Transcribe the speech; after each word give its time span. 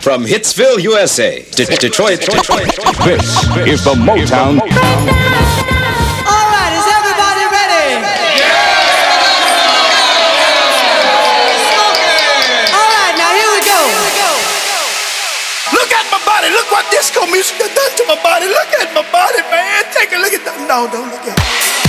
From 0.00 0.24
Hitsville, 0.24 0.80
USA, 0.80 1.42
to 1.42 1.64
Detroit, 1.66 2.20
Detroit, 2.24 2.40
Detroit, 2.40 2.72
Detroit, 2.72 3.04
This 3.04 3.36
is 3.68 3.84
the 3.84 3.92
Motown. 4.00 4.56
All 4.56 6.46
right, 6.48 6.72
is 6.72 6.88
everybody 6.88 7.44
ready? 7.52 8.00
Yeah! 8.40 8.80
All 12.72 12.88
right, 12.96 13.14
now 13.20 13.28
here 13.28 13.52
we 13.52 13.60
go. 13.60 13.76
Look 15.76 15.92
at 15.92 16.08
my 16.08 16.16
body. 16.24 16.48
Look 16.48 16.72
what 16.72 16.88
disco 16.90 17.26
music 17.28 17.60
done 17.60 17.92
to 18.00 18.04
my 18.08 18.16
body. 18.24 18.48
Look 18.48 18.72
at 18.80 18.96
my 18.96 19.04
body, 19.12 19.44
man. 19.52 19.84
Take 19.92 20.16
a 20.16 20.18
look 20.18 20.32
at 20.32 20.48
that. 20.48 20.64
No, 20.64 20.88
don't 20.88 21.12
look 21.12 21.28
at 21.28 21.36
it. 21.36 21.79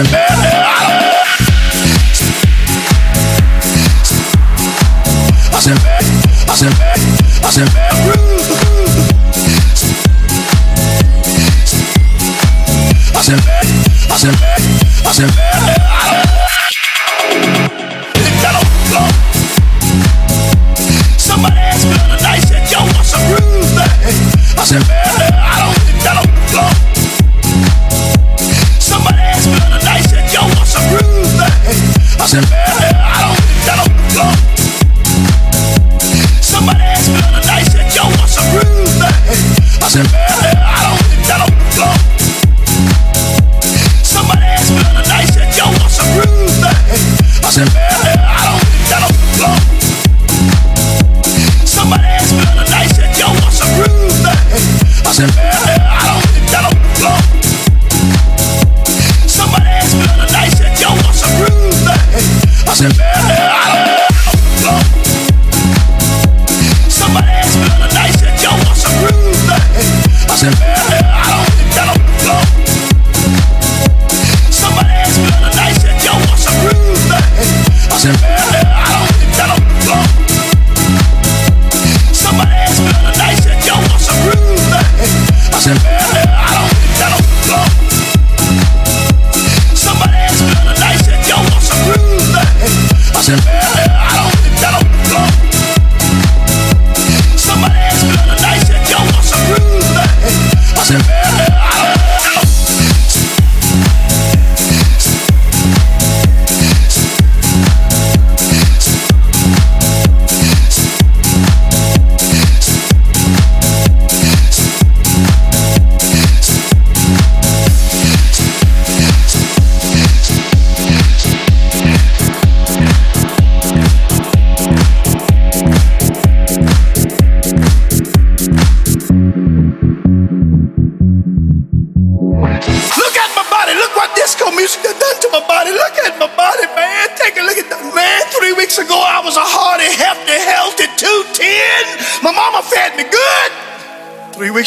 I 0.00 0.04
said, 7.50 7.97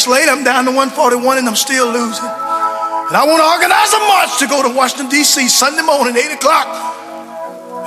weeks 0.02 0.20
later, 0.20 0.32
I'm 0.32 0.42
down 0.42 0.64
to 0.64 0.70
141 0.70 1.38
and 1.38 1.48
I'm 1.48 1.56
still 1.56 1.86
losing. 1.86 2.24
And 2.24 3.16
I 3.16 3.24
want 3.26 3.38
to 3.38 3.46
organize 3.46 3.92
a 3.92 3.98
march 4.10 4.38
to 4.40 4.46
go 4.46 4.62
to 4.62 4.74
Washington, 4.74 5.08
D.C. 5.08 5.48
Sunday 5.48 5.82
morning, 5.82 6.16
8 6.16 6.32
o'clock. 6.34 6.66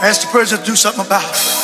Ask 0.01 0.21
the 0.21 0.27
president 0.27 0.65
to 0.65 0.71
do 0.71 0.75
something 0.75 1.05
about 1.05 1.23
it. 1.23 1.54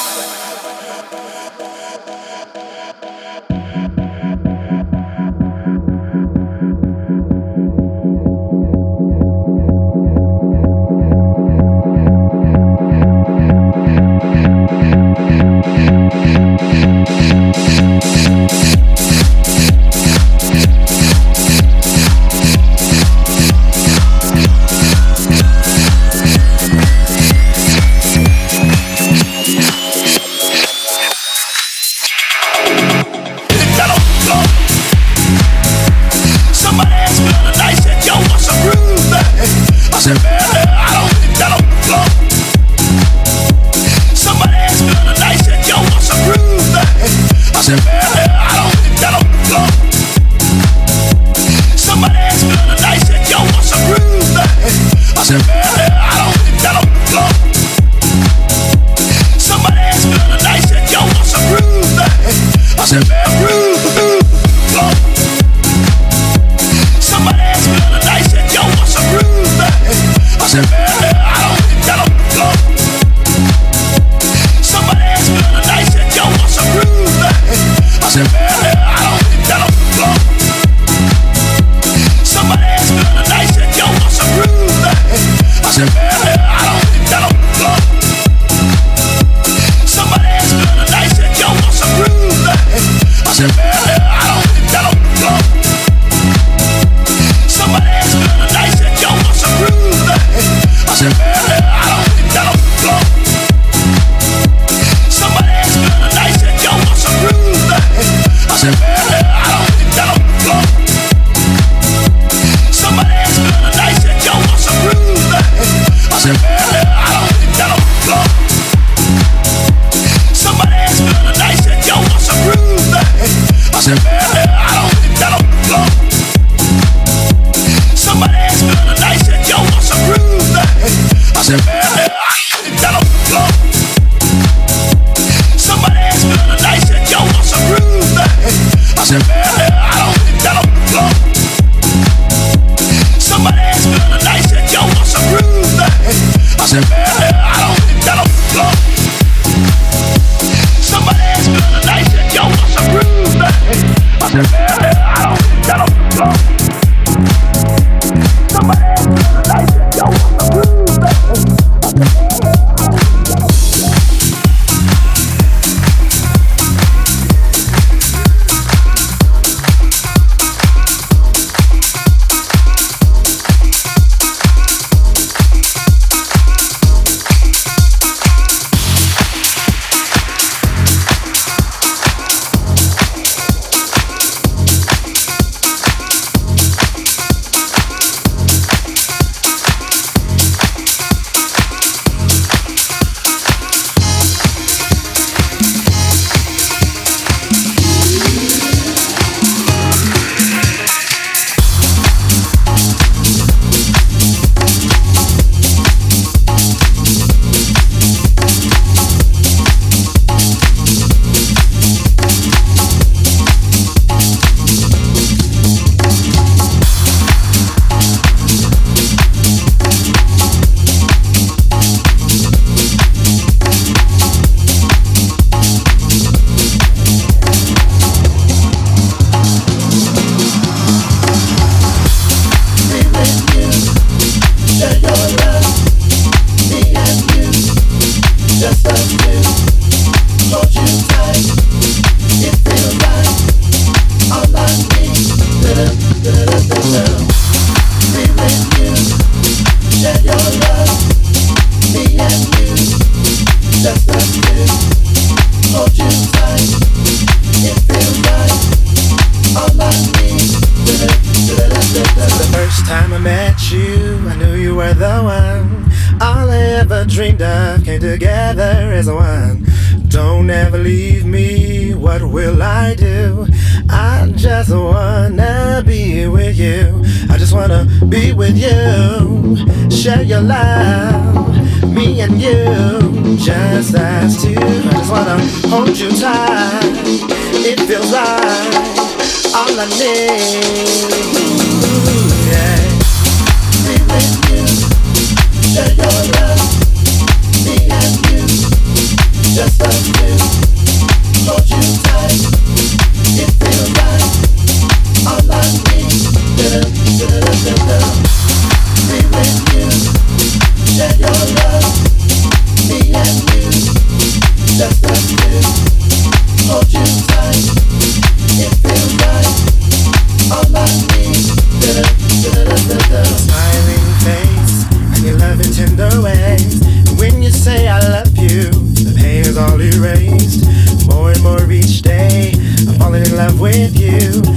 with 333.61 333.95
you. 333.95 334.50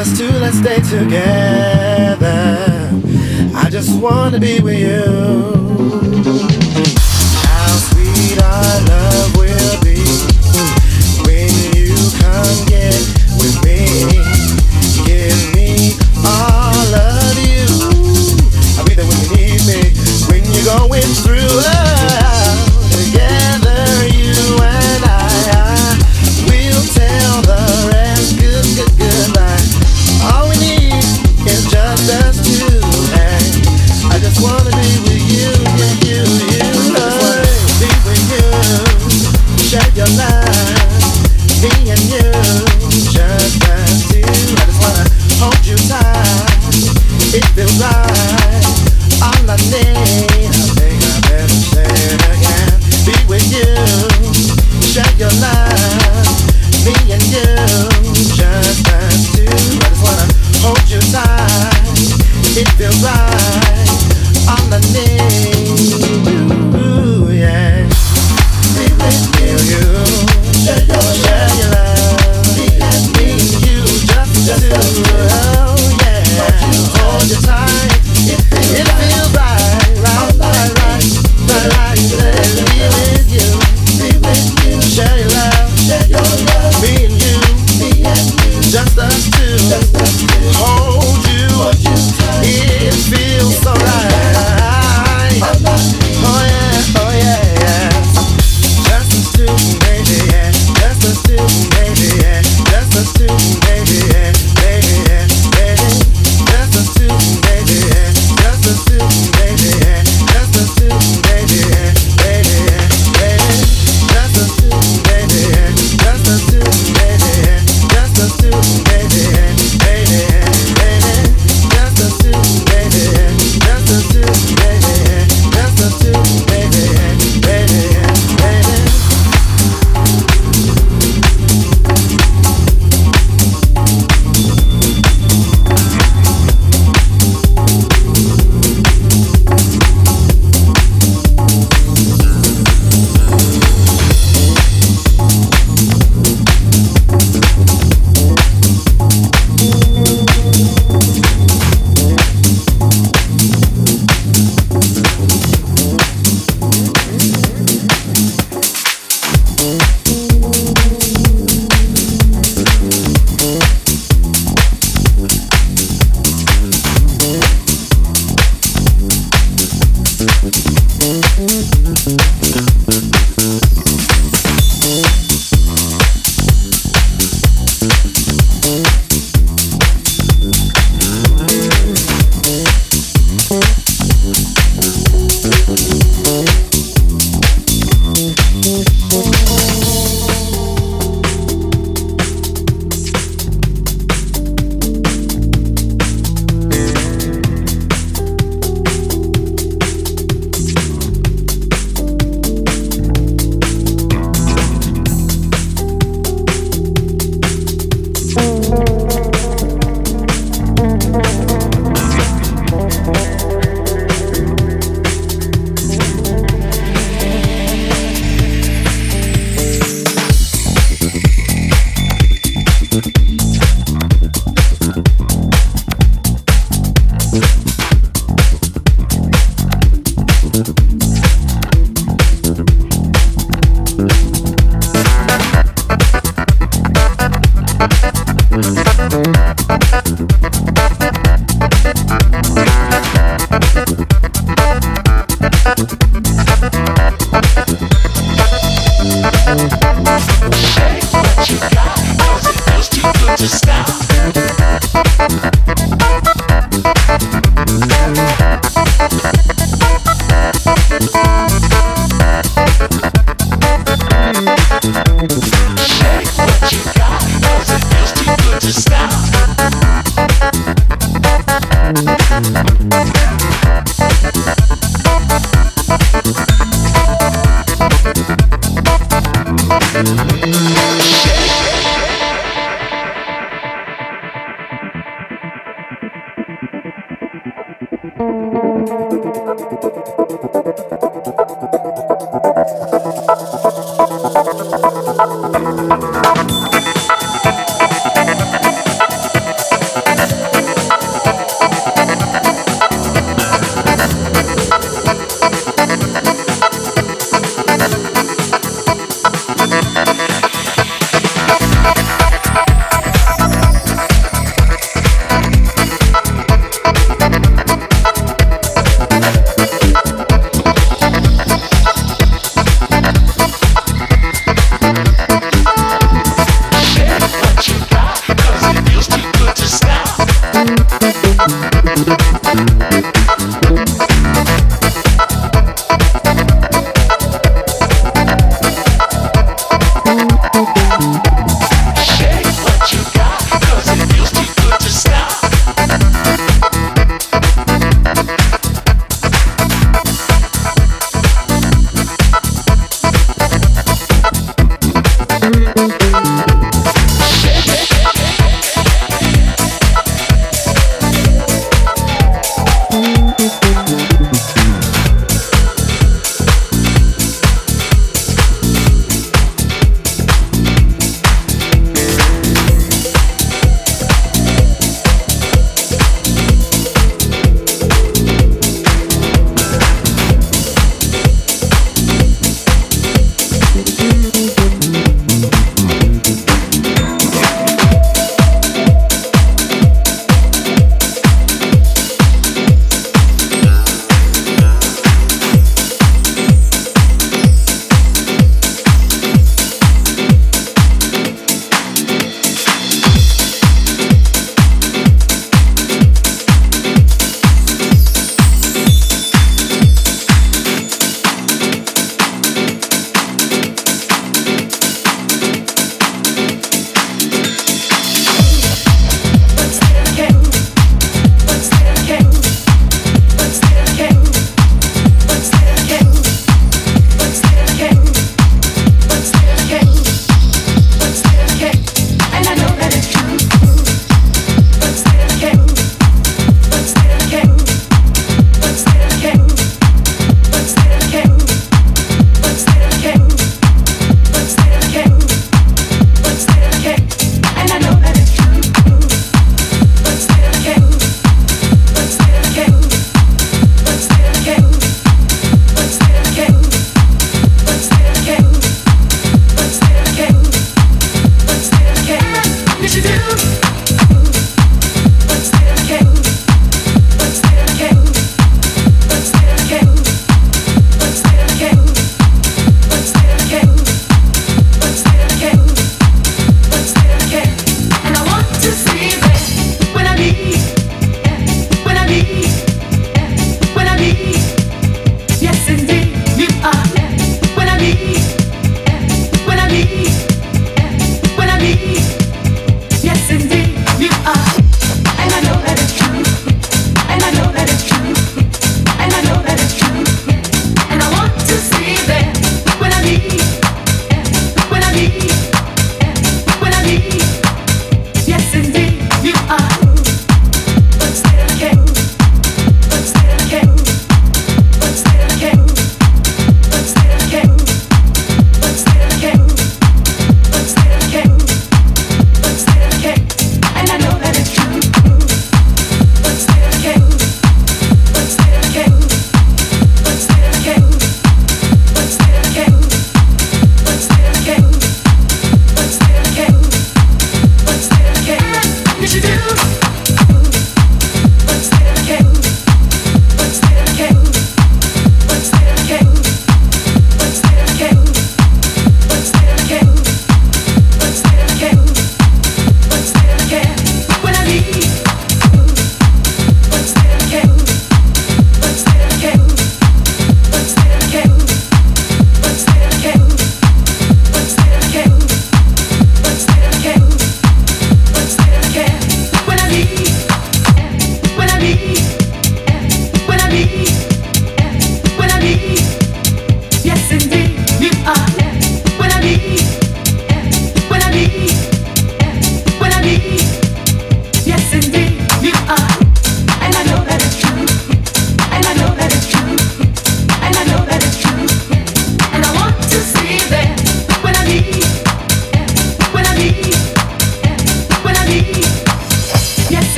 us 0.00 0.16
two, 0.16 0.30
let's 0.38 0.56
stay 0.56 0.76
together. 0.76 2.16
I 3.54 3.68
just 3.70 4.00
wanna 4.00 4.40
be 4.40 4.58
with 4.60 4.78
you. 4.78 5.19